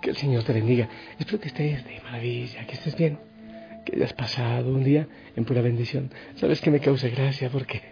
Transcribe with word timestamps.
Que 0.00 0.10
el 0.10 0.16
Señor 0.16 0.44
te 0.44 0.52
bendiga. 0.52 0.88
Espero 1.18 1.40
que 1.40 1.48
estés 1.48 1.84
de 1.84 2.00
maravilla, 2.02 2.66
que 2.66 2.74
estés 2.74 2.96
bien, 2.96 3.18
que 3.84 3.96
hayas 3.96 4.12
pasado 4.12 4.72
un 4.72 4.84
día 4.84 5.08
en 5.34 5.44
pura 5.44 5.60
bendición. 5.60 6.10
Sabes 6.36 6.60
que 6.60 6.70
me 6.70 6.78
causa 6.78 7.08
gracia 7.08 7.50
porque 7.50 7.82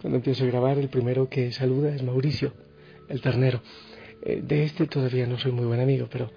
cuando 0.00 0.18
empiezo 0.18 0.44
a 0.44 0.48
grabar 0.48 0.78
el 0.78 0.88
primero 0.88 1.28
que 1.28 1.52
saluda 1.52 1.94
es 1.94 2.02
Mauricio, 2.02 2.52
el 3.08 3.20
ternero. 3.20 3.62
Eh, 4.22 4.42
de 4.42 4.64
este 4.64 4.86
todavía 4.86 5.26
no 5.26 5.38
soy 5.38 5.52
muy 5.52 5.64
buen 5.64 5.80
amigo, 5.80 6.08
pero 6.10 6.30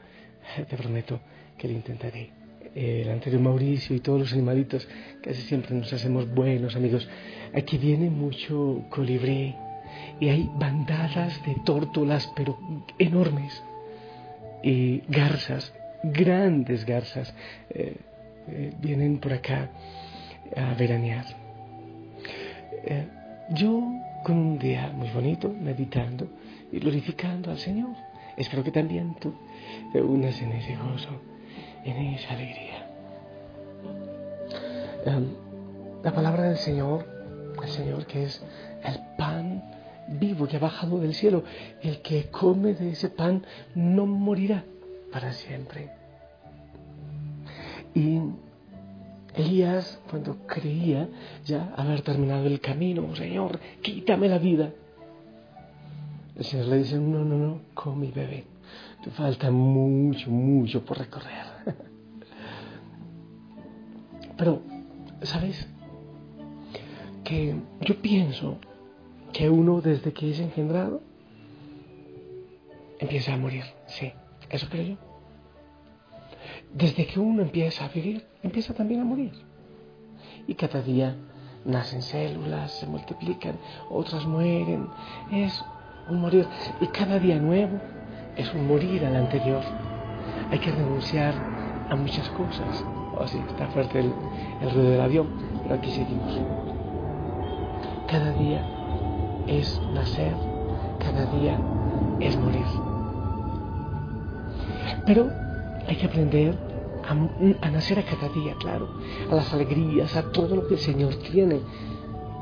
te 0.56 0.78
prometo 0.78 1.20
que 1.58 1.68
lo 1.68 1.74
intentaré. 1.74 2.32
El 2.74 3.10
anterior 3.10 3.42
Mauricio 3.42 3.96
y 3.96 4.00
todos 4.00 4.20
los 4.20 4.34
animalitos, 4.34 4.88
casi 5.22 5.42
siempre 5.42 5.76
nos 5.76 5.92
hacemos 5.92 6.32
buenos 6.34 6.76
amigos. 6.76 7.10
Aquí 7.54 7.78
viene 7.78 8.10
mucho 8.10 8.86
colibrí 8.90 9.56
y 10.20 10.30
hay 10.30 10.50
bandadas 10.56 11.44
de 11.46 11.56
tórtolas, 11.66 12.32
pero 12.36 12.58
enormes 13.00 13.64
y 14.64 15.02
garzas, 15.08 15.74
grandes 16.04 16.86
garzas, 16.86 17.34
eh, 17.70 17.98
eh, 18.48 18.74
vienen 18.80 19.20
por 19.20 19.34
acá 19.34 19.70
a 20.56 20.74
veranear. 20.74 21.26
Eh, 22.84 23.08
yo 23.52 23.84
con 24.24 24.38
un 24.38 24.60
día 24.60 24.92
muy 24.94 25.10
bonito, 25.10 25.50
meditando 25.50 26.28
y 26.72 26.80
glorificando 26.80 27.52
al 27.52 27.58
Señor. 27.58 27.96
Espero 28.36 28.64
que 28.64 28.72
también 28.72 29.16
tú 29.20 29.34
te 29.92 30.02
unas 30.02 30.40
en 30.42 30.52
ese 30.52 30.76
gozo, 30.76 31.22
en 31.84 31.98
esa 32.14 32.34
alegría. 32.34 32.88
Em, 35.06 35.28
la 36.04 36.12
palabra 36.14 36.44
del 36.44 36.58
Señor, 36.58 37.06
el 37.64 37.70
Señor 37.70 38.06
que 38.06 38.24
es 38.24 38.44
el 38.84 39.00
pan 39.18 39.64
vivo 40.08 40.48
que 40.48 40.58
ha 40.58 40.60
bajado 40.60 41.00
del 41.00 41.14
cielo. 41.14 41.44
El 41.82 42.02
que 42.02 42.30
come 42.30 42.74
de 42.74 42.92
ese 42.92 43.10
pan 43.10 43.46
no 43.76 44.06
morirá 44.06 44.64
para 45.12 45.34
siempre. 45.34 45.90
Y 47.94 48.20
Elías, 49.36 50.02
cuando 50.10 50.38
creía 50.48 51.10
ya 51.46 51.74
haber 51.76 52.02
terminado 52.02 52.48
el 52.48 52.60
camino, 52.60 53.16
Señor, 53.16 53.60
quítame 53.82 54.28
la 54.28 54.40
vida. 54.40 54.72
El 56.36 56.44
Señor 56.44 56.68
le 56.68 56.78
dice, 56.78 57.00
no, 57.00 57.24
no, 57.24 57.38
no, 57.38 57.62
come 57.74 58.08
y 58.08 58.12
bebe. 58.12 58.46
Te 59.04 59.10
falta 59.12 59.50
mucho, 59.52 60.30
mucho 60.30 60.84
por 60.84 60.98
recorrer. 60.98 61.46
Pero, 64.38 64.62
¿sabes? 65.24 65.68
Que 67.24 67.56
yo 67.82 67.96
pienso 68.02 68.60
que 69.34 69.50
uno 69.50 69.82
desde 69.82 70.14
que 70.14 70.32
es 70.32 70.40
engendrado 70.40 71.02
empieza 73.00 73.34
a 73.34 73.38
morir. 73.38 73.64
Sí, 73.88 74.12
eso 74.50 74.68
creo 74.70 74.84
yo. 74.84 74.96
Desde 76.74 77.06
que 77.06 77.20
uno 77.20 77.42
empieza 77.42 77.86
a 77.86 77.90
vivir, 77.90 78.26
empieza 78.44 78.74
también 78.74 79.02
a 79.02 79.06
morir. 79.06 79.32
Y 80.48 80.56
cada 80.56 80.82
día 80.82 81.16
nacen 81.66 82.02
células, 82.02 82.72
se 82.72 82.88
multiplican, 82.88 83.58
otras 83.90 84.26
mueren. 84.26 84.88
Es 85.32 85.64
un 86.10 86.22
morir. 86.22 86.48
Y 86.82 86.88
cada 86.88 87.20
día 87.20 87.38
nuevo 87.38 87.80
es 88.36 88.54
un 88.54 88.68
morir 88.68 89.06
al 89.06 89.16
anterior. 89.16 89.62
Hay 90.52 90.60
que 90.60 90.72
renunciar 90.72 91.34
a 91.90 91.96
muchas 91.96 92.30
cosas. 92.30 92.84
Oh, 93.18 93.28
sí, 93.28 93.42
está 93.50 93.68
fuerte 93.68 94.00
el, 94.00 94.14
el 94.62 94.72
ruido 94.72 94.92
del 94.92 95.02
avión, 95.02 95.28
pero 95.64 95.76
aquí 95.76 95.92
seguimos. 95.92 96.40
Cada 98.08 98.32
día 98.34 98.77
es 99.48 99.82
nacer, 99.94 100.34
cada 101.00 101.26
día 101.40 101.60
es 102.20 102.38
morir. 102.38 102.66
Pero 105.06 105.30
hay 105.88 105.96
que 105.96 106.06
aprender 106.06 106.56
a, 107.08 107.70
nacer 107.70 108.00
a 108.00 108.04
cada 108.04 108.30
día, 108.30 108.56
claro, 108.60 108.90
a 109.32 109.36
las 109.36 109.54
alegrías, 109.54 110.16
a 110.16 110.24
todo 110.32 110.56
lo 110.56 110.68
que 110.68 110.74
el 110.76 110.80
Señor 110.80 111.16
tiene, 111.16 111.62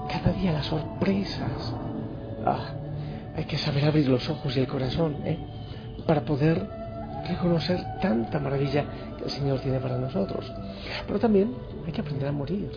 cada 0.09 0.35
día 0.35 0.51
las 0.51 0.66
sorpresas. 0.66 1.73
Ah, 2.45 2.73
hay 3.35 3.45
que 3.45 3.57
saber 3.57 3.85
abrir 3.85 4.07
los 4.07 4.29
ojos 4.29 4.55
y 4.55 4.61
el 4.61 4.67
corazón 4.67 5.17
¿eh? 5.25 5.37
para 6.07 6.22
poder 6.22 6.67
reconocer 7.27 7.83
tanta 8.01 8.39
maravilla 8.39 8.85
que 9.17 9.25
el 9.25 9.29
Señor 9.29 9.59
tiene 9.59 9.79
para 9.79 9.97
nosotros. 9.97 10.51
Pero 11.05 11.19
también 11.19 11.53
hay 11.85 11.91
que 11.91 12.01
aprender 12.01 12.27
a 12.29 12.31
morir, 12.31 12.72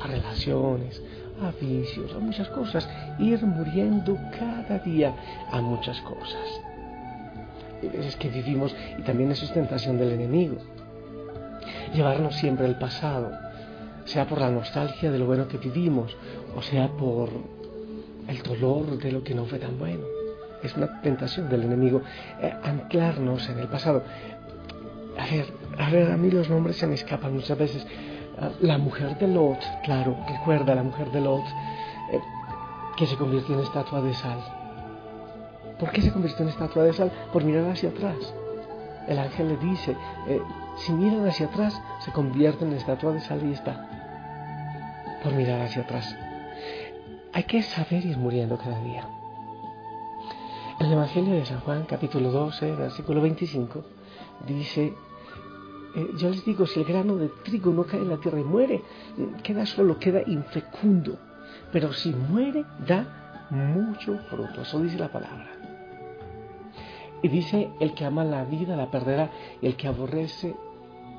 a 0.00 0.06
relaciones, 0.06 1.02
a 1.42 1.50
vicios, 1.60 2.12
a 2.14 2.18
muchas 2.18 2.48
cosas, 2.48 2.88
ir 3.18 3.42
muriendo 3.42 4.16
cada 4.38 4.78
día 4.80 5.14
a 5.50 5.60
muchas 5.60 6.00
cosas. 6.02 6.60
Hay 7.82 7.88
veces 7.88 8.16
que 8.16 8.28
vivimos, 8.28 8.74
y 8.98 9.02
también 9.02 9.30
es 9.30 9.52
tentación 9.52 9.98
del 9.98 10.12
enemigo, 10.12 10.56
llevarnos 11.94 12.34
siempre 12.36 12.66
el 12.66 12.76
pasado, 12.76 13.30
sea 14.04 14.26
por 14.26 14.40
la 14.40 14.50
nostalgia 14.50 15.10
de 15.10 15.18
lo 15.18 15.26
bueno 15.26 15.48
que 15.48 15.58
vivimos, 15.58 16.16
o 16.56 16.62
sea 16.62 16.88
por 16.88 17.28
el 18.28 18.42
dolor 18.42 18.98
de 18.98 19.12
lo 19.12 19.22
que 19.22 19.34
no 19.34 19.44
fue 19.44 19.58
tan 19.58 19.78
bueno. 19.78 20.04
Es 20.62 20.76
una 20.76 21.00
tentación 21.02 21.48
del 21.48 21.64
enemigo 21.64 22.02
eh, 22.40 22.52
anclarnos 22.62 23.48
en 23.48 23.58
el 23.58 23.68
pasado. 23.68 24.02
A 25.18 25.26
ver, 25.26 25.46
a 25.78 25.90
ver, 25.90 26.10
a 26.10 26.16
mí 26.16 26.30
los 26.30 26.48
nombres 26.48 26.76
se 26.76 26.86
me 26.86 26.94
escapan 26.94 27.34
muchas 27.34 27.58
veces, 27.58 27.86
la 28.60 28.78
mujer 28.78 29.18
de 29.18 29.28
Lot, 29.28 29.58
claro, 29.82 30.16
recuerda 30.28 30.74
la 30.74 30.82
mujer 30.82 31.10
de 31.10 31.20
Lot, 31.20 31.44
eh, 32.12 32.20
que 32.96 33.06
se 33.06 33.16
convirtió 33.16 33.54
en 33.54 33.62
estatua 33.62 34.02
de 34.02 34.14
sal. 34.14 34.38
¿Por 35.78 35.90
qué 35.90 36.02
se 36.02 36.12
convirtió 36.12 36.42
en 36.42 36.50
estatua 36.50 36.84
de 36.84 36.92
sal? 36.92 37.10
Por 37.32 37.44
mirar 37.44 37.70
hacia 37.70 37.90
atrás. 37.90 38.16
El 39.06 39.18
ángel 39.18 39.48
le 39.48 39.56
dice, 39.56 39.96
eh, 40.26 40.40
si 40.76 40.92
miran 40.92 41.26
hacia 41.26 41.46
atrás, 41.46 41.80
se 42.00 42.12
convierten 42.12 42.68
en 42.68 42.78
estatua 42.78 43.12
de 43.12 43.20
sal 43.20 43.40
y 43.46 43.52
está. 43.52 43.88
Por 45.22 45.32
mirar 45.32 45.60
hacia 45.62 45.82
atrás. 45.82 46.14
Hay 47.32 47.44
que 47.44 47.62
saber 47.62 48.04
ir 48.04 48.16
muriendo 48.16 48.56
cada 48.58 48.80
día. 48.80 49.06
El 50.78 50.92
Evangelio 50.92 51.34
de 51.34 51.44
San 51.46 51.60
Juan, 51.60 51.84
capítulo 51.84 52.30
12, 52.30 52.72
versículo 52.72 53.22
25, 53.22 53.82
dice, 54.46 54.94
eh, 55.96 56.10
yo 56.18 56.28
les 56.28 56.44
digo, 56.44 56.66
si 56.66 56.80
el 56.80 56.86
grano 56.86 57.16
de 57.16 57.30
trigo 57.42 57.72
no 57.72 57.84
cae 57.84 58.00
en 58.00 58.10
la 58.10 58.18
tierra 58.18 58.38
y 58.38 58.44
muere, 58.44 58.82
queda 59.42 59.64
solo, 59.64 59.98
queda 59.98 60.20
infecundo. 60.26 61.16
Pero 61.72 61.92
si 61.94 62.10
muere, 62.10 62.66
da 62.86 63.48
mucho 63.48 64.18
fruto. 64.28 64.60
Eso 64.60 64.82
dice 64.82 64.98
la 64.98 65.10
palabra. 65.10 65.48
Y 67.22 67.28
dice, 67.28 67.70
el 67.80 67.94
que 67.94 68.04
ama 68.04 68.24
la 68.24 68.44
vida 68.44 68.76
la 68.76 68.90
perderá, 68.90 69.30
y 69.62 69.66
el 69.68 69.76
que 69.76 69.88
aborrece, 69.88 70.54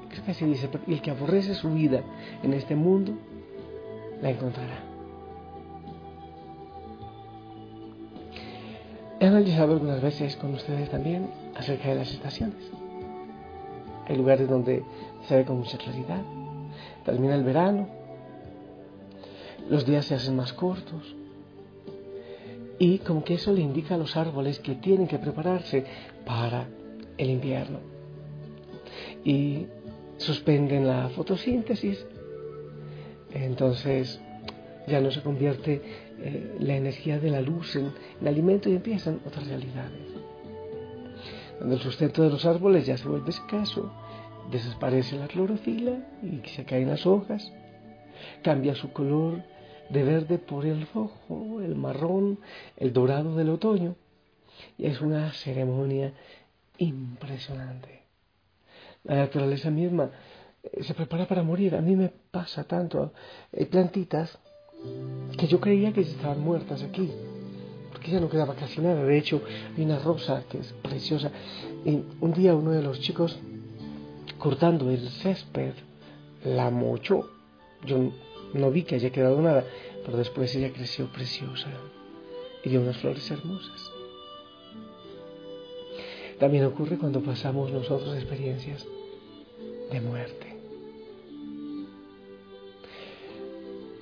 creo 0.09 0.23
que 0.23 0.31
así 0.31 0.45
dice, 0.45 0.69
el 0.85 1.01
que 1.01 1.09
aborrece 1.09 1.55
su 1.55 1.71
vida 1.73 2.03
en 2.43 2.53
este 2.53 2.75
mundo, 2.75 3.13
la 4.21 4.29
encontrará. 4.29 4.83
He 9.19 9.25
analizado 9.25 9.73
algunas 9.73 10.03
veces 10.03 10.35
con 10.35 10.53
ustedes 10.53 10.91
también 10.91 11.31
acerca 11.55 11.89
de 11.89 11.95
las 11.95 12.11
estaciones. 12.11 12.71
Hay 14.07 14.15
lugares 14.15 14.47
donde 14.47 14.83
se 15.27 15.35
ve 15.35 15.45
con 15.45 15.57
mucha 15.57 15.77
claridad. 15.77 16.21
Termina 17.03 17.35
el 17.35 17.43
verano, 17.43 17.87
los 19.69 19.85
días 19.85 20.05
se 20.05 20.15
hacen 20.15 20.35
más 20.35 20.53
cortos. 20.53 21.15
Y 22.79 22.99
como 22.99 23.23
que 23.23 23.33
eso 23.33 23.51
le 23.51 23.61
indica 23.61 23.95
a 23.95 23.97
los 23.97 24.15
árboles 24.15 24.59
que 24.59 24.75
tienen 24.75 25.07
que 25.07 25.17
prepararse 25.17 25.83
para 26.25 26.67
el 27.17 27.29
invierno. 27.29 27.79
Y 29.25 29.65
suspenden 30.17 30.87
la 30.87 31.09
fotosíntesis. 31.09 32.05
Entonces 33.33 34.21
ya 34.87 35.01
no 35.01 35.11
se 35.11 35.21
convierte 35.21 35.81
eh, 36.19 36.55
la 36.59 36.75
energía 36.75 37.19
de 37.19 37.29
la 37.29 37.41
luz 37.41 37.75
en, 37.75 37.91
en 38.21 38.27
alimento 38.27 38.69
y 38.69 38.75
empiezan 38.75 39.19
otras 39.25 39.47
realidades. 39.47 40.16
Cuando 41.57 41.75
el 41.75 41.81
sustento 41.81 42.23
de 42.23 42.29
los 42.29 42.45
árboles 42.45 42.85
ya 42.85 42.97
se 42.97 43.07
vuelve 43.07 43.29
escaso, 43.29 43.91
desaparece 44.51 45.17
la 45.17 45.27
clorofila 45.27 45.97
y 46.21 46.47
se 46.49 46.65
caen 46.65 46.89
las 46.89 47.05
hojas, 47.05 47.51
cambia 48.43 48.75
su 48.75 48.91
color 48.91 49.43
de 49.89 50.03
verde 50.03 50.37
por 50.37 50.65
el 50.65 50.87
rojo, 50.93 51.61
el 51.61 51.75
marrón, 51.75 52.39
el 52.75 52.93
dorado 52.93 53.35
del 53.35 53.49
otoño. 53.49 53.95
Y 54.77 54.85
es 54.85 55.01
una 55.01 55.31
ceremonia 55.33 56.13
impresionante. 56.77 58.03
La 59.03 59.15
naturaleza 59.15 59.71
misma 59.71 60.11
eh, 60.63 60.83
se 60.83 60.93
prepara 60.93 61.27
para 61.27 61.43
morir. 61.43 61.75
A 61.75 61.81
mí 61.81 61.95
me 61.95 62.09
pasa 62.09 62.63
tanto. 62.65 63.13
Hay 63.55 63.65
plantitas 63.65 64.37
que 65.37 65.47
yo 65.47 65.59
creía 65.59 65.93
que 65.93 66.01
estaban 66.01 66.39
muertas 66.41 66.83
aquí, 66.83 67.11
porque 67.97 68.11
ya 68.11 68.19
no 68.19 68.29
quedaba 68.29 68.53
casi 68.53 68.79
nada. 68.79 69.03
De 69.03 69.17
hecho, 69.17 69.41
hay 69.75 69.83
una 69.83 69.97
rosa 69.97 70.43
que 70.47 70.59
es 70.59 70.71
preciosa. 70.83 71.31
Y 71.83 72.03
un 72.21 72.31
día 72.31 72.53
uno 72.53 72.69
de 72.69 72.83
los 72.83 72.99
chicos, 72.99 73.39
cortando 74.37 74.91
el 74.91 75.09
césped, 75.09 75.73
la 76.43 76.69
mochó. 76.69 77.27
Yo 77.87 78.11
no 78.53 78.69
vi 78.69 78.83
que 78.83 78.95
haya 78.95 79.09
quedado 79.09 79.41
nada, 79.41 79.65
pero 80.05 80.15
después 80.15 80.55
ella 80.55 80.71
creció 80.71 81.07
preciosa 81.11 81.69
y 82.63 82.69
dio 82.69 82.81
unas 82.81 82.97
flores 82.97 83.31
hermosas. 83.31 83.91
También 86.37 86.65
ocurre 86.65 86.99
cuando 86.99 87.21
pasamos 87.21 87.71
nosotros 87.71 88.15
experiencias 88.15 88.85
de 89.91 90.01
muerte. 90.01 90.46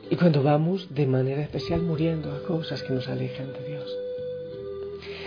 Y 0.10 0.16
cuando 0.18 0.44
vamos 0.44 0.94
de 0.94 1.08
manera 1.08 1.42
especial 1.42 1.82
muriendo 1.82 2.32
a 2.32 2.44
cosas 2.44 2.84
que 2.84 2.94
nos 2.94 3.08
alejan 3.08 3.52
de 3.54 3.68
Dios. 3.68 3.98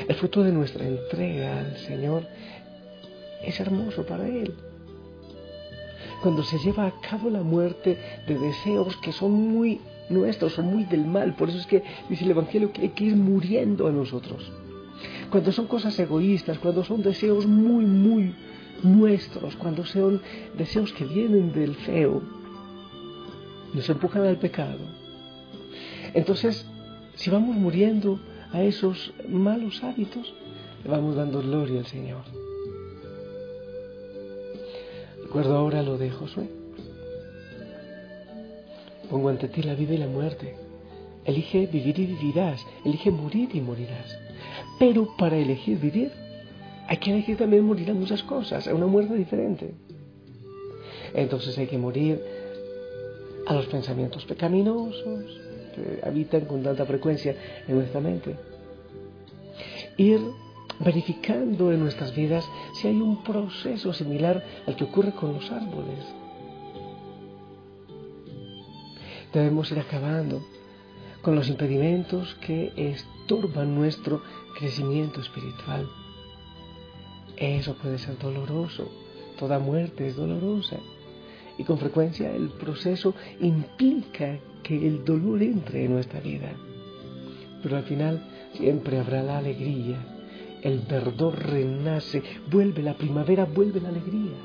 El 0.06 0.14
fruto 0.14 0.44
de 0.44 0.52
nuestra 0.52 0.86
entrega 0.86 1.58
al 1.58 1.76
Señor 1.78 2.22
es 3.42 3.58
hermoso 3.58 4.06
para 4.06 4.28
Él. 4.28 4.54
Cuando 6.22 6.44
se 6.44 6.58
lleva 6.58 6.86
a 6.86 7.00
cabo 7.00 7.28
la 7.28 7.42
muerte 7.42 7.98
de 8.26 8.38
deseos 8.38 8.96
que 8.98 9.12
son 9.12 9.32
muy 9.32 9.80
nuestros, 10.08 10.54
son 10.54 10.66
muy 10.66 10.84
del 10.84 11.04
mal. 11.04 11.34
Por 11.34 11.48
eso 11.48 11.58
es 11.58 11.66
que 11.66 11.82
dice 12.08 12.24
el 12.24 12.30
Evangelio 12.30 12.72
que 12.72 12.82
hay 12.82 12.88
que 12.90 13.04
ir 13.04 13.16
muriendo 13.16 13.88
a 13.88 13.92
nosotros. 13.92 14.50
Cuando 15.30 15.52
son 15.52 15.66
cosas 15.66 15.98
egoístas, 15.98 16.58
cuando 16.58 16.84
son 16.84 17.02
deseos 17.02 17.46
muy, 17.46 17.84
muy 17.84 18.34
nuestros, 18.82 19.56
cuando 19.56 19.84
son 19.84 20.22
deseos 20.56 20.92
que 20.92 21.04
vienen 21.04 21.52
del 21.52 21.74
feo, 21.74 22.22
nos 23.78 23.88
empujan 23.88 24.24
al 24.24 24.38
pecado. 24.38 24.78
Entonces, 26.12 26.66
si 27.14 27.30
vamos 27.30 27.54
muriendo 27.54 28.18
a 28.52 28.62
esos 28.62 29.12
malos 29.28 29.84
hábitos, 29.84 30.34
le 30.82 30.90
vamos 30.90 31.14
dando 31.14 31.40
gloria 31.40 31.78
al 31.78 31.86
Señor. 31.86 32.22
Recuerdo 35.22 35.56
ahora 35.56 35.82
lo 35.82 35.96
de 35.96 36.10
Josué. 36.10 36.48
Pongo 39.08 39.28
ante 39.28 39.48
ti 39.48 39.62
la 39.62 39.74
vida 39.74 39.94
y 39.94 39.98
la 39.98 40.08
muerte. 40.08 40.56
Elige 41.24 41.66
vivir 41.66 41.98
y 42.00 42.06
vivirás. 42.06 42.60
Elige 42.84 43.10
morir 43.10 43.50
y 43.54 43.60
morirás. 43.60 44.18
Pero 44.78 45.14
para 45.16 45.36
elegir 45.36 45.78
vivir, 45.78 46.10
hay 46.88 46.96
que 46.96 47.12
elegir 47.12 47.36
también 47.36 47.64
morir 47.64 47.90
a 47.90 47.94
muchas 47.94 48.22
cosas, 48.24 48.66
a 48.66 48.74
una 48.74 48.86
muerte 48.86 49.14
diferente. 49.14 49.74
Entonces 51.14 51.56
hay 51.58 51.66
que 51.66 51.78
morir 51.78 52.37
a 53.48 53.54
los 53.54 53.66
pensamientos 53.66 54.26
pecaminosos 54.26 55.24
que 55.74 56.06
habitan 56.06 56.42
con 56.42 56.62
tanta 56.62 56.84
frecuencia 56.84 57.34
en 57.66 57.76
nuestra 57.76 58.00
mente. 58.00 58.36
Ir 59.96 60.20
verificando 60.80 61.72
en 61.72 61.80
nuestras 61.80 62.14
vidas 62.14 62.46
si 62.74 62.88
hay 62.88 62.96
un 62.96 63.24
proceso 63.24 63.92
similar 63.94 64.44
al 64.66 64.76
que 64.76 64.84
ocurre 64.84 65.12
con 65.12 65.32
los 65.32 65.50
árboles. 65.50 66.04
Debemos 69.32 69.72
ir 69.72 69.78
acabando 69.78 70.42
con 71.22 71.34
los 71.34 71.48
impedimentos 71.48 72.34
que 72.46 72.72
estorban 72.76 73.74
nuestro 73.74 74.22
crecimiento 74.58 75.22
espiritual. 75.22 75.88
Eso 77.38 77.74
puede 77.76 77.98
ser 77.98 78.18
doloroso, 78.18 78.90
toda 79.38 79.58
muerte 79.58 80.06
es 80.06 80.16
dolorosa 80.16 80.76
y 81.58 81.64
con 81.64 81.78
frecuencia 81.78 82.34
el 82.34 82.50
proceso 82.50 83.14
implica 83.40 84.38
que 84.62 84.86
el 84.86 85.04
dolor 85.04 85.42
entre 85.42 85.84
en 85.84 85.92
nuestra 85.92 86.20
vida. 86.20 86.52
Pero 87.62 87.76
al 87.76 87.82
final 87.82 88.22
siempre 88.54 88.98
habrá 88.98 89.22
la 89.22 89.38
alegría, 89.38 89.98
el 90.62 90.78
verdor 90.80 91.38
renace, 91.38 92.22
vuelve 92.50 92.82
la 92.82 92.94
primavera, 92.94 93.44
vuelve 93.44 93.80
la 93.80 93.88
alegría. 93.88 94.36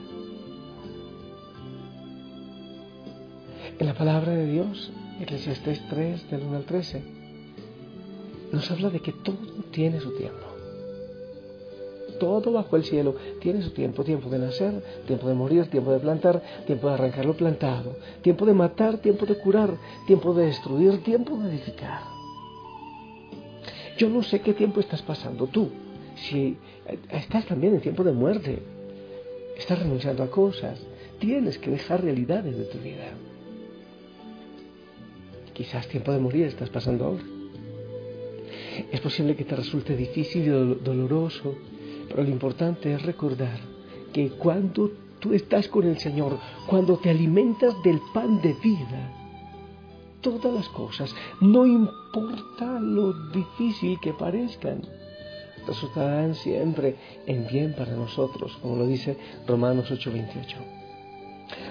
En 3.79 3.85
la 3.85 3.93
palabra 3.93 4.33
de 4.33 4.51
Dios, 4.51 4.91
Eclesiastés 5.21 5.81
3, 5.89 6.29
del 6.31 6.41
1 6.43 6.57
al 6.57 6.65
13, 6.65 7.03
nos 8.51 8.69
habla 8.71 8.89
de 8.89 8.99
que 8.99 9.11
todo 9.11 9.37
tiene 9.71 9.99
su 9.99 10.15
tiempo. 10.15 10.52
Todo 12.19 12.51
bajo 12.51 12.75
el 12.75 12.83
cielo 12.83 13.15
tiene 13.39 13.61
su 13.61 13.71
tiempo, 13.71 14.03
tiempo 14.03 14.29
de 14.29 14.39
nacer, 14.39 14.83
tiempo 15.07 15.27
de 15.27 15.33
morir, 15.33 15.67
tiempo 15.67 15.91
de 15.91 15.99
plantar, 15.99 16.41
tiempo 16.65 16.87
de 16.87 16.93
arrancar 16.93 17.25
lo 17.25 17.35
plantado, 17.35 17.97
tiempo 18.21 18.45
de 18.45 18.53
matar, 18.53 18.97
tiempo 18.99 19.25
de 19.25 19.35
curar, 19.35 19.71
tiempo 20.07 20.33
de 20.33 20.45
destruir, 20.45 21.03
tiempo 21.03 21.37
de 21.37 21.49
edificar. 21.49 22.01
Yo 23.97 24.09
no 24.09 24.23
sé 24.23 24.41
qué 24.41 24.53
tiempo 24.53 24.79
estás 24.79 25.01
pasando 25.01 25.47
tú, 25.47 25.69
si 26.15 26.57
estás 27.09 27.45
también 27.45 27.75
en 27.75 27.81
tiempo 27.81 28.03
de 28.03 28.11
muerte, 28.11 28.59
estás 29.57 29.79
renunciando 29.79 30.23
a 30.23 30.31
cosas, 30.31 30.79
tienes 31.19 31.57
que 31.57 31.71
dejar 31.71 32.03
realidades 32.03 32.57
de 32.57 32.65
tu 32.65 32.77
vida. 32.79 33.11
Quizás 35.53 35.87
tiempo 35.87 36.11
de 36.11 36.19
morir 36.19 36.47
estás 36.47 36.69
pasando 36.69 37.05
ahora. 37.05 37.23
Es 38.91 38.99
posible 39.01 39.35
que 39.35 39.43
te 39.43 39.55
resulte 39.55 39.95
difícil 39.95 40.43
y 40.43 40.49
doloroso, 40.83 41.55
pero 42.13 42.25
lo 42.25 42.29
importante 42.29 42.93
es 42.93 43.01
recordar 43.01 43.57
que 44.13 44.29
cuando 44.29 44.91
tú 45.19 45.33
estás 45.33 45.67
con 45.67 45.87
el 45.87 45.97
Señor, 45.97 46.37
cuando 46.67 46.97
te 46.97 47.09
alimentas 47.09 47.73
del 47.81 47.99
pan 48.13 48.39
de 48.39 48.53
vida, 48.53 49.11
todas 50.21 50.53
las 50.53 50.69
cosas, 50.69 51.15
no 51.41 51.65
importa 51.65 52.79
lo 52.79 53.13
difícil 53.31 53.99
que 53.99 54.13
parezcan, 54.13 54.83
resultarán 55.65 56.35
siempre 56.35 56.97
en 57.25 57.47
bien 57.47 57.73
para 57.73 57.95
nosotros, 57.95 58.55
como 58.61 58.75
lo 58.75 58.85
dice 58.85 59.17
Romanos 59.47 59.89
8:28. 59.89 60.57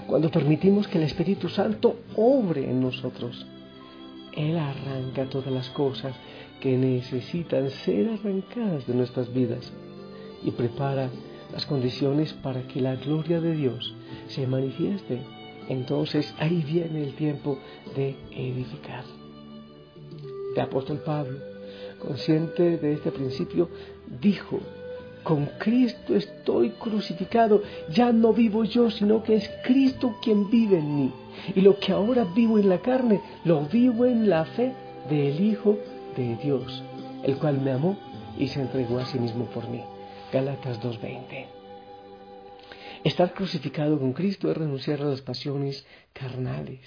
Cuando 0.09 0.29
permitimos 0.29 0.89
que 0.89 0.99
el 0.99 1.05
Espíritu 1.05 1.49
Santo 1.49 1.99
obre 2.17 2.69
en 2.69 2.81
nosotros, 2.81 3.47
Él 4.33 4.59
arranca 4.59 5.25
todas 5.27 5.53
las 5.53 5.71
cosas 5.71 6.17
que 6.61 6.77
necesitan 6.77 7.71
ser 7.71 8.09
arrancadas 8.09 8.89
de 8.89 8.95
nuestras 8.95 9.33
vidas 9.33 9.73
y 10.45 10.51
prepara 10.51 11.11
las 11.53 11.67
condiciones 11.67 12.33
para 12.33 12.67
que 12.67 12.81
la 12.81 12.97
gloria 12.97 13.41
de 13.41 13.55
Dios 13.55 13.95
se 14.29 14.47
manifieste. 14.47 15.21
Entonces 15.69 16.35
ahí 16.39 16.63
viene 16.67 17.03
el 17.05 17.15
tiempo 17.15 17.59
de 17.95 18.17
edificar. 18.33 19.05
El 20.55 20.61
apóstol 20.61 20.99
Pablo, 21.05 21.39
consciente 21.99 22.79
de 22.79 22.95
este 22.95 23.11
principio, 23.11 23.69
dijo, 24.21 24.61
con 25.23 25.47
Cristo 25.59 26.17
estoy 26.17 26.71
crucificado, 26.71 27.63
ya 27.91 28.13
no 28.13 28.33
vivo 28.33 28.65
yo, 28.65 28.91
sino 28.91 29.23
que 29.23 29.37
es 29.37 29.51
Cristo 29.65 30.17
quien 30.21 30.51
vive 30.51 30.79
en 30.79 30.97
mí. 30.97 31.13
Y 31.55 31.61
lo 31.61 31.79
que 31.79 31.93
ahora 31.93 32.25
vivo 32.35 32.59
en 32.59 32.69
la 32.69 32.79
carne, 32.79 33.21
lo 33.45 33.61
vivo 33.67 34.05
en 34.05 34.29
la 34.29 34.45
fe 34.45 34.73
del 35.09 35.41
Hijo 35.41 35.79
de 36.17 36.37
Dios, 36.37 36.83
el 37.23 37.37
cual 37.37 37.61
me 37.61 37.71
amó 37.71 37.97
y 38.37 38.49
se 38.49 38.61
entregó 38.61 38.99
a 38.99 39.07
sí 39.07 39.19
mismo 39.19 39.45
por 39.47 39.69
mí. 39.69 39.81
Gálatas 40.33 40.81
2.20. 40.81 41.47
Estar 43.05 43.35
crucificado 43.35 43.99
con 43.99 44.15
Cristo 44.15 44.51
es 44.51 44.57
renunciar 44.57 45.03
a 45.03 45.05
las 45.05 45.21
pasiones 45.21 45.87
carnales, 46.15 46.81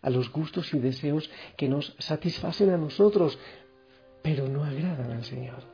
a 0.00 0.08
los 0.08 0.32
gustos 0.32 0.72
y 0.72 0.78
deseos 0.78 1.30
que 1.58 1.68
nos 1.68 1.94
satisfacen 1.98 2.70
a 2.70 2.78
nosotros, 2.78 3.38
pero 4.22 4.48
no 4.48 4.64
agradan 4.64 5.10
al 5.10 5.24
Señor. 5.24 5.64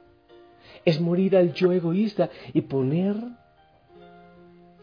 Es 0.84 1.00
morir 1.00 1.36
al 1.36 1.54
yo 1.54 1.70
egoísta 1.70 2.30
y 2.52 2.62
poner 2.62 3.16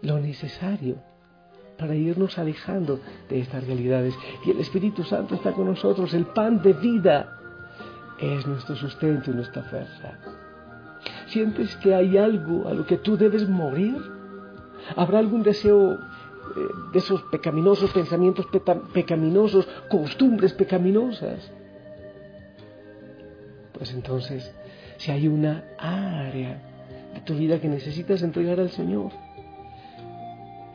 lo 0.01 0.19
necesario 0.19 1.03
para 1.77 1.95
irnos 1.95 2.37
alejando 2.37 3.01
de 3.27 3.39
estas 3.39 3.65
realidades. 3.65 4.13
Y 4.45 4.51
el 4.51 4.59
Espíritu 4.59 5.03
Santo 5.03 5.35
está 5.35 5.51
con 5.51 5.65
nosotros, 5.65 6.13
el 6.13 6.27
pan 6.27 6.61
de 6.61 6.73
vida 6.73 7.35
es 8.19 8.45
nuestro 8.47 8.77
sustento 8.77 9.31
y 9.31 9.33
nuestra 9.33 9.63
fuerza. 9.63 10.39
¿Sientes 11.29 11.75
que 11.77 11.93
hay 11.93 12.17
algo 12.17 12.67
a 12.67 12.73
lo 12.73 12.85
que 12.85 12.97
tú 12.97 13.15
debes 13.15 13.47
morir? 13.47 13.95
¿Habrá 14.95 15.19
algún 15.19 15.43
deseo 15.43 15.93
eh, 15.93 15.97
de 16.91 16.99
esos 16.99 17.21
pecaminosos 17.23 17.91
pensamientos 17.91 18.47
pecaminosos, 18.93 19.67
costumbres 19.89 20.53
pecaminosas? 20.53 21.51
Pues 23.73 23.93
entonces, 23.93 24.51
si 24.97 25.11
hay 25.11 25.27
una 25.27 25.65
área 25.77 26.61
de 27.13 27.21
tu 27.21 27.35
vida 27.35 27.61
que 27.61 27.67
necesitas 27.67 28.23
entregar 28.23 28.59
al 28.59 28.71
Señor, 28.71 29.11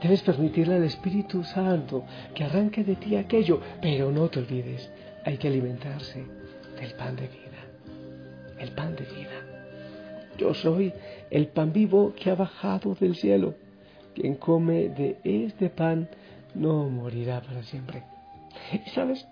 debes 0.01 0.23
permitirle 0.23 0.77
al 0.77 0.85
Espíritu 0.85 1.43
Santo 1.43 2.05
que 2.33 2.45
arranque 2.45 2.85
de 2.85 2.95
ti 2.95 3.17
aquello, 3.17 3.61
pero 3.83 4.13
no 4.13 4.29
te 4.29 4.39
olvides, 4.39 4.89
hay 5.25 5.37
que 5.37 5.49
alimentarse 5.49 6.25
del 6.81 6.95
pan 6.95 7.17
de 7.17 7.27
vida, 7.27 8.61
el 8.61 8.71
pan 8.71 8.95
de 8.95 9.05
vida. 9.05 9.44
Yo 10.39 10.53
soy 10.55 10.93
el 11.31 11.49
pan 11.49 11.73
vivo 11.73 12.13
que 12.15 12.31
ha 12.31 12.35
bajado 12.35 12.95
del 12.95 13.15
cielo. 13.15 13.55
Quien 14.15 14.35
come 14.37 14.89
de 14.89 15.19
este 15.25 15.71
pan 15.71 16.09
no 16.55 16.89
morirá 16.89 17.41
para 17.41 17.63
siempre. 17.63 18.03
Y 18.73 18.91
sabes, 18.91 19.27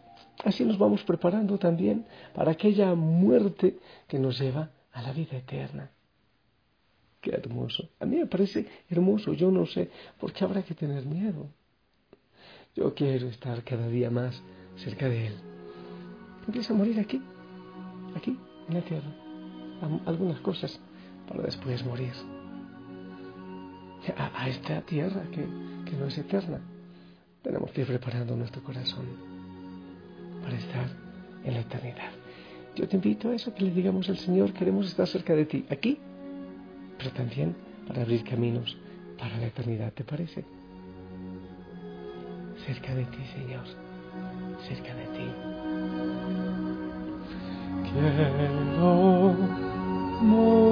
así 0.45 0.65
nos 0.65 0.79
vamos 0.79 1.03
preparando 1.05 1.59
también 1.59 2.07
para 2.35 2.53
aquella 2.53 2.95
muerte 2.95 3.79
que 4.09 4.19
nos 4.19 4.39
lleva 4.39 4.71
a 4.93 5.03
la 5.03 5.13
vida 5.13 5.37
eterna. 5.37 5.91
Qué 7.21 7.31
hermoso. 7.31 7.89
A 8.01 8.05
mí 8.05 8.17
me 8.17 8.27
parece 8.27 8.67
hermoso. 8.91 9.33
Yo 9.33 9.51
no 9.51 9.67
sé 9.67 9.91
por 10.19 10.33
qué 10.33 10.45
habrá 10.45 10.63
que 10.63 10.75
tener 10.75 11.07
miedo. 11.07 11.49
Yo 12.75 12.95
quiero 12.95 13.29
estar 13.29 13.63
cada 13.63 13.87
día 13.89 14.11
más 14.11 14.43
cerca 14.77 15.09
de 15.09 15.29
Él. 15.29 15.35
Empieza 16.47 16.73
a 16.73 16.77
morir 16.77 16.99
aquí, 16.99 17.23
aquí, 18.17 18.37
en 18.69 18.75
la 18.75 18.81
tierra. 18.81 19.09
Algunas 20.07 20.41
cosas 20.41 20.81
para 21.33 21.45
después 21.45 21.85
morir. 21.85 22.13
A, 24.17 24.49
esta 24.49 24.83
tierra 24.83 25.23
que, 25.31 25.47
que 25.89 25.97
no 25.97 26.07
es 26.07 26.19
eterna. 26.19 26.61
Tenemos 27.43 27.71
que 27.71 27.83
ir 27.83 27.87
preparando 27.87 28.37
nuestro 28.37 28.63
corazón 28.63 29.07
para 30.43 30.57
estar 30.57 30.87
en 31.45 31.55
la 31.55 31.61
eternidad. 31.61 32.11
Yo 32.75 32.89
te 32.89 32.97
invito 32.97 33.31
a 33.31 33.35
eso, 33.35 33.55
que 33.55 33.65
le 33.65 33.71
digamos 33.71 34.09
al 34.09 34.19
Señor, 34.19 34.53
queremos 34.53 34.87
estar 34.87 35.07
cerca 35.07 35.35
de 35.35 35.45
ti, 35.45 35.65
aquí, 35.71 35.99
pero 36.99 37.11
también 37.13 37.55
para 37.87 38.03
abrir 38.03 38.25
caminos 38.25 38.77
para 39.19 39.37
la 39.39 39.47
eternidad, 39.47 39.93
¿te 39.93 40.05
parece? 40.05 40.45
Cerca 42.67 42.95
de 42.95 43.05
ti, 43.05 43.19
Señor, 43.35 43.65
cerca 44.67 44.95
de 44.95 45.05
ti. 45.07 45.27
Quiero 47.93 49.35
morar 50.23 50.72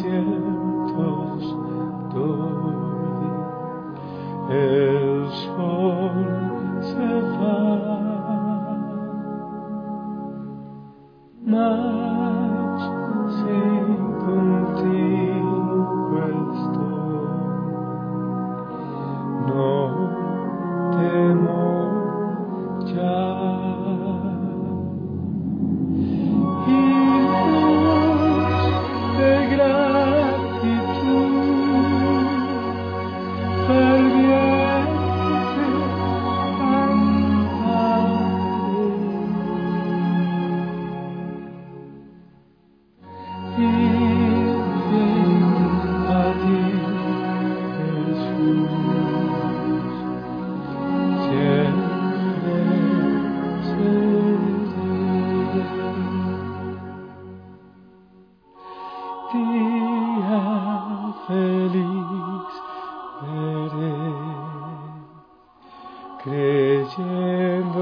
Quiero 0.00 0.21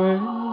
away. 0.01 0.50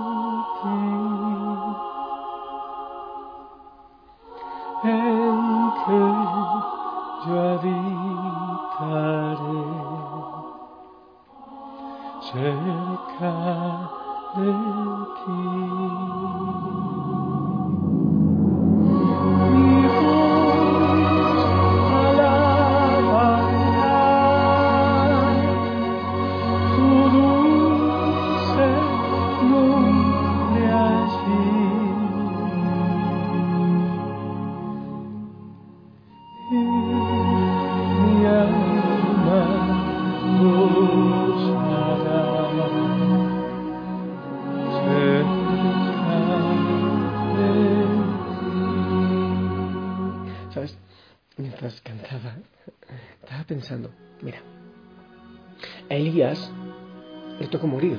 Le 57.49 57.67
morir 57.67 57.97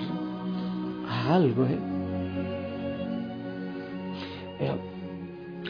a 1.08 1.34
algo, 1.34 1.64
¿eh? 1.64 1.78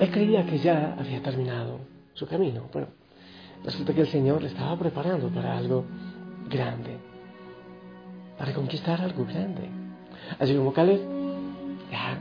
él 0.00 0.10
creía 0.10 0.46
que 0.46 0.58
ya 0.58 0.96
había 0.98 1.22
terminado 1.22 1.80
su 2.14 2.26
camino. 2.26 2.64
Bueno, 2.72 2.88
resulta 3.64 3.92
que 3.94 4.02
el 4.02 4.08
Señor 4.08 4.42
le 4.42 4.48
estaba 4.48 4.76
preparando 4.78 5.28
para 5.28 5.56
algo 5.56 5.84
grande, 6.48 6.96
para 8.36 8.52
conquistar 8.52 9.00
algo 9.00 9.24
grande. 9.24 9.68
Así 10.38 10.54
como 10.54 10.72
Caleb, 10.72 11.00
ya, 11.90 12.18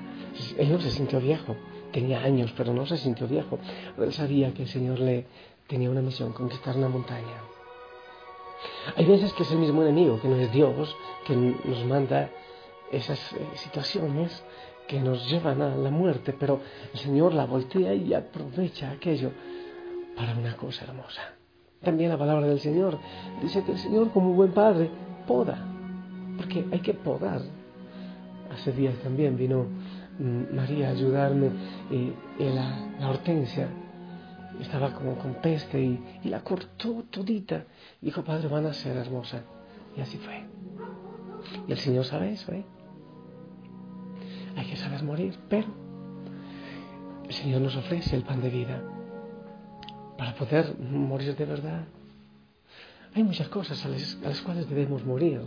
él 0.57 0.71
no 0.71 0.79
se 0.79 0.91
sintió 0.91 1.19
viejo, 1.19 1.55
tenía 1.91 2.21
años, 2.21 2.53
pero 2.55 2.73
no 2.73 2.85
se 2.85 2.97
sintió 2.97 3.27
viejo. 3.27 3.59
Él 3.97 4.13
sabía 4.13 4.53
que 4.53 4.63
el 4.63 4.69
Señor 4.69 4.99
le 4.99 5.25
tenía 5.67 5.89
una 5.89 6.01
misión, 6.01 6.33
conquistar 6.33 6.75
una 6.77 6.89
montaña. 6.89 7.41
Hay 8.95 9.05
veces 9.05 9.33
que 9.33 9.43
es 9.43 9.51
el 9.51 9.59
mismo 9.59 9.83
enemigo, 9.83 10.19
que 10.19 10.27
no 10.27 10.37
es 10.37 10.51
Dios, 10.51 10.95
que 11.27 11.35
nos 11.35 11.85
manda 11.85 12.29
esas 12.91 13.19
eh, 13.33 13.37
situaciones 13.55 14.43
que 14.87 15.01
nos 15.01 15.29
llevan 15.29 15.61
a 15.61 15.75
la 15.75 15.91
muerte, 15.91 16.33
pero 16.39 16.61
el 16.93 16.99
Señor 16.99 17.33
la 17.33 17.45
voltea 17.45 17.93
y 17.93 18.13
aprovecha 18.13 18.91
aquello 18.91 19.31
para 20.15 20.37
una 20.37 20.55
cosa 20.55 20.85
hermosa. 20.85 21.21
También 21.83 22.09
la 22.09 22.17
palabra 22.17 22.47
del 22.47 22.61
Señor 22.61 22.97
dice 23.41 23.63
que 23.63 23.73
el 23.73 23.77
Señor 23.77 24.11
como 24.11 24.33
buen 24.33 24.53
padre 24.53 24.89
poda, 25.27 25.57
porque 26.37 26.65
hay 26.71 26.79
que 26.79 26.93
podar. 26.93 27.41
Hace 28.53 28.71
días 28.71 28.95
también 29.03 29.37
vino 29.37 29.65
mm, 30.17 30.55
María 30.55 30.87
a 30.87 30.91
ayudarme 30.91 31.51
y, 31.91 32.13
la, 32.39 32.95
la 32.99 33.09
hortensia 33.09 33.67
estaba 34.61 34.93
como 34.93 35.15
con 35.17 35.35
peste 35.35 35.79
y, 35.81 35.99
la 36.23 36.41
cortó 36.41 37.03
todita. 37.09 37.65
Dijo, 38.01 38.23
Padre, 38.23 38.47
van 38.47 38.65
a 38.65 38.73
ser 38.73 38.97
hermosa. 38.97 39.43
Y 39.95 40.01
así 40.01 40.17
fue. 40.17 40.45
Y 41.67 41.71
el 41.71 41.77
Señor 41.77 42.05
sabe 42.05 42.31
eso, 42.31 42.51
¿eh? 42.51 42.65
Hay 44.55 44.65
que 44.65 44.75
saber 44.75 45.03
morir, 45.03 45.37
pero 45.49 45.67
el 47.27 47.33
Señor 47.33 47.61
nos 47.61 47.75
ofrece 47.75 48.15
el 48.15 48.23
pan 48.23 48.41
de 48.41 48.49
vida 48.49 48.81
para 50.17 50.33
poder 50.33 50.79
morir 50.79 51.35
de 51.35 51.45
verdad. 51.45 51.85
Hay 53.13 53.23
muchas 53.23 53.47
cosas 53.49 53.83
a 53.85 53.89
las, 53.89 54.41
cuales 54.41 54.69
debemos 54.69 55.05
morir, 55.05 55.41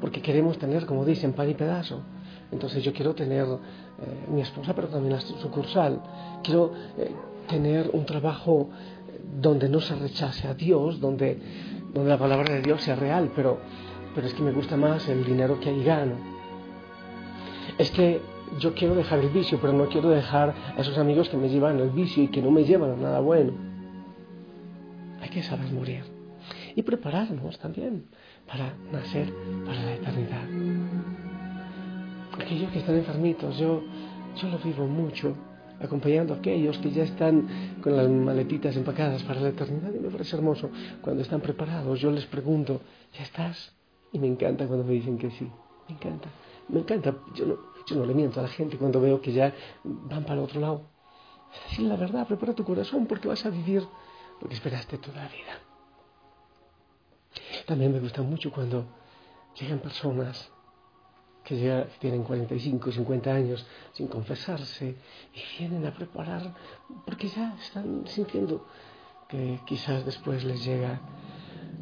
porque 0.00 0.20
queremos 0.20 0.58
tener, 0.58 0.86
como 0.86 1.04
dicen, 1.04 1.32
pan 1.32 1.48
y 1.50 1.54
pedazo. 1.54 2.02
Entonces 2.50 2.82
yo 2.82 2.92
quiero 2.92 3.14
tener 3.14 3.46
eh, 3.46 4.26
mi 4.30 4.40
esposa, 4.40 4.74
pero 4.74 4.88
también 4.88 5.14
la 5.14 5.20
sucursal. 5.20 6.00
Quiero 6.42 6.72
eh, 6.98 7.10
tener 7.48 7.90
un 7.92 8.04
trabajo 8.04 8.70
donde 9.40 9.68
no 9.68 9.80
se 9.80 9.94
rechace 9.94 10.46
a 10.46 10.54
Dios, 10.54 11.00
donde, 11.00 11.38
donde 11.92 12.10
la 12.10 12.18
palabra 12.18 12.54
de 12.54 12.62
Dios 12.62 12.82
sea 12.82 12.96
real, 12.96 13.32
pero, 13.34 13.58
pero 14.14 14.26
es 14.26 14.34
que 14.34 14.42
me 14.42 14.52
gusta 14.52 14.76
más 14.76 15.08
el 15.08 15.24
dinero 15.24 15.58
que 15.60 15.70
ahí 15.70 15.82
gano. 15.84 16.14
Es 17.78 17.90
que 17.90 18.20
yo 18.58 18.74
quiero 18.74 18.94
dejar 18.94 19.18
el 19.20 19.30
vicio, 19.30 19.58
pero 19.60 19.72
no 19.72 19.88
quiero 19.88 20.10
dejar 20.10 20.54
a 20.76 20.80
esos 20.80 20.96
amigos 20.98 21.28
que 21.28 21.36
me 21.36 21.48
llevan 21.48 21.80
al 21.80 21.90
vicio 21.90 22.22
y 22.22 22.28
que 22.28 22.42
no 22.42 22.50
me 22.50 22.64
llevan 22.64 22.92
a 22.92 22.96
nada 22.96 23.20
bueno. 23.20 23.52
Hay 25.20 25.28
que 25.30 25.42
saber 25.42 25.70
morir 25.72 26.04
y 26.76 26.82
prepararnos 26.82 27.58
también 27.58 28.06
para 28.46 28.74
nacer 28.92 29.32
para 29.64 29.82
la 29.82 29.94
eternidad. 29.94 30.44
Aquellos 32.38 32.70
que 32.72 32.78
están 32.80 32.96
enfermitos, 32.96 33.56
yo, 33.58 33.82
yo 34.36 34.48
lo 34.48 34.58
vivo 34.58 34.86
mucho 34.86 35.34
acompañando 35.80 36.34
a 36.34 36.36
aquellos 36.38 36.78
que 36.78 36.90
ya 36.90 37.04
están 37.04 37.78
con 37.82 37.96
las 37.96 38.08
maletitas 38.08 38.76
empacadas 38.76 39.22
para 39.22 39.40
la 39.40 39.48
eternidad 39.48 39.92
y 39.94 39.98
me 39.98 40.10
parece 40.10 40.36
hermoso 40.36 40.70
cuando 41.00 41.22
están 41.22 41.40
preparados. 41.40 42.00
Yo 42.00 42.10
les 42.10 42.26
pregunto, 42.26 42.80
¿ya 43.16 43.22
estás? 43.22 43.73
Y 44.14 44.18
me 44.20 44.28
encanta 44.28 44.66
cuando 44.66 44.84
me 44.84 44.92
dicen 44.92 45.18
que 45.18 45.28
sí, 45.32 45.50
me 45.88 45.96
encanta, 45.96 46.28
me 46.68 46.80
encanta. 46.80 47.16
Yo 47.34 47.46
no, 47.46 47.58
yo 47.84 47.96
no 47.96 48.06
le 48.06 48.14
miento 48.14 48.38
a 48.38 48.44
la 48.44 48.48
gente 48.48 48.78
cuando 48.78 49.00
veo 49.00 49.20
que 49.20 49.32
ya 49.32 49.52
van 49.82 50.22
para 50.22 50.34
el 50.34 50.44
otro 50.44 50.60
lado. 50.60 50.82
Es 51.52 51.70
decir, 51.70 51.86
la 51.86 51.96
verdad, 51.96 52.24
prepara 52.26 52.54
tu 52.54 52.64
corazón 52.64 53.06
porque 53.06 53.26
vas 53.26 53.44
a 53.44 53.50
vivir 53.50 53.86
lo 54.40 54.48
que 54.48 54.54
esperaste 54.54 54.98
toda 54.98 55.16
la 55.16 55.28
vida. 55.28 55.58
También 57.66 57.92
me 57.92 57.98
gusta 57.98 58.22
mucho 58.22 58.52
cuando 58.52 58.86
llegan 59.58 59.80
personas 59.80 60.48
que, 61.42 61.86
tienen 61.98 62.22
45, 62.22 62.92
50 62.92 63.32
años 63.34 63.66
sin 63.94 64.06
confesarse 64.06 64.94
y 65.34 65.58
vienen 65.58 65.86
a 65.86 65.92
preparar 65.92 66.54
porque 67.04 67.28
ya 67.28 67.56
están 67.60 68.06
sintiendo 68.06 68.64
que 69.28 69.58
quizás 69.66 70.04
después 70.06 70.44
les 70.44 70.64
llega 70.64 71.00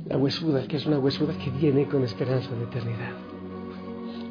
la 0.06 0.16
huesuda, 0.16 0.66
que 0.66 0.76
es 0.76 0.86
una 0.86 0.98
huesuda 0.98 1.36
que 1.38 1.50
viene 1.50 1.86
con 1.86 2.02
esperanza 2.04 2.50
de 2.54 2.64
eternidad. 2.64 3.12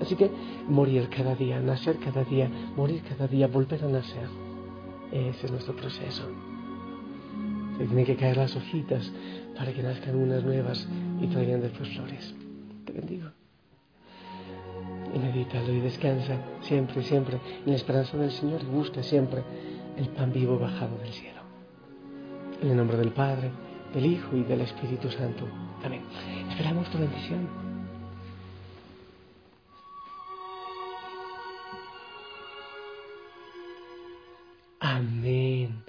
Así 0.01 0.15
que 0.15 0.29
morir 0.67 1.09
cada 1.09 1.35
día, 1.35 1.59
nacer 1.59 1.97
cada 1.99 2.23
día, 2.23 2.49
morir 2.75 3.03
cada 3.07 3.27
día, 3.27 3.47
volver 3.47 3.83
a 3.83 3.87
nacer. 3.87 4.27
Ese 5.11 5.45
es 5.45 5.51
nuestro 5.51 5.75
proceso. 5.75 6.23
Se 7.77 7.85
tienen 7.85 8.05
que 8.05 8.15
caer 8.15 8.37
las 8.37 8.55
hojitas 8.55 9.11
para 9.55 9.71
que 9.73 9.83
nazcan 9.83 10.15
unas 10.15 10.43
nuevas 10.43 10.87
y 11.21 11.27
traigan 11.27 11.61
después 11.61 11.89
flores. 11.89 12.33
Te 12.85 12.93
bendigo. 12.93 13.29
Y 15.13 15.19
medítalo 15.19 15.73
y 15.73 15.81
descansa 15.81 16.37
siempre, 16.61 17.03
siempre 17.03 17.39
en 17.65 17.71
la 17.71 17.75
esperanza 17.75 18.17
del 18.17 18.31
Señor 18.31 18.61
y 18.63 18.65
busca 18.65 19.03
siempre 19.03 19.43
el 19.97 20.07
pan 20.09 20.31
vivo 20.31 20.57
bajado 20.57 20.97
del 20.97 21.11
cielo. 21.11 21.41
En 22.61 22.71
el 22.71 22.77
nombre 22.77 22.97
del 22.97 23.11
Padre, 23.11 23.51
del 23.93 24.05
Hijo 24.05 24.35
y 24.35 24.43
del 24.43 24.61
Espíritu 24.61 25.09
Santo. 25.09 25.47
Amén. 25.83 26.01
Esperamos 26.49 26.89
tu 26.89 26.97
bendición. 26.97 27.47
Amén. 34.79 35.83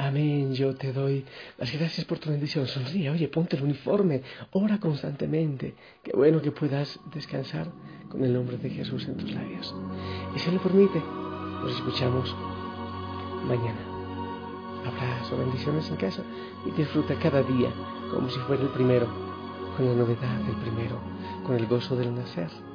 Amén, 0.00 0.54
yo 0.54 0.76
te 0.76 0.92
doy 0.92 1.24
las 1.58 1.72
gracias 1.72 2.06
por 2.06 2.18
tu 2.18 2.30
bendición. 2.30 2.68
Sonríe, 2.68 3.10
oye, 3.10 3.26
ponte 3.26 3.56
el 3.56 3.64
uniforme, 3.64 4.22
ora 4.52 4.78
constantemente. 4.78 5.74
Qué 6.04 6.12
bueno 6.14 6.40
que 6.40 6.52
puedas 6.52 7.00
descansar 7.12 7.66
con 8.08 8.24
el 8.24 8.32
nombre 8.32 8.58
de 8.58 8.70
Jesús 8.70 9.06
en 9.08 9.16
tus 9.16 9.32
labios. 9.32 9.74
Y 10.36 10.38
si 10.38 10.50
lo 10.52 10.62
permite, 10.62 11.00
nos 11.00 11.72
escuchamos 11.72 12.34
mañana. 13.44 13.87
Abrazo, 14.86 15.36
bendiciones 15.38 15.88
en 15.90 15.96
casa. 15.96 16.22
Y 16.66 16.70
disfruta 16.72 17.14
cada 17.18 17.42
día 17.42 17.70
como 18.12 18.28
si 18.30 18.38
fuera 18.40 18.62
el 18.62 18.70
primero, 18.70 19.06
con 19.76 19.86
la 19.86 19.94
novedad 19.94 20.38
del 20.46 20.56
primero, 20.56 20.96
con 21.46 21.56
el 21.56 21.66
gozo 21.66 21.96
del 21.96 22.14
nacer 22.14 22.67